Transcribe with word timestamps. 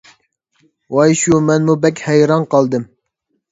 ۋاي 0.97 1.19
شۇ، 1.19 1.43
مەنمۇ 1.51 1.77
بەك 1.85 2.03
ھەيران 2.09 2.51
قالدىم. 2.57 2.91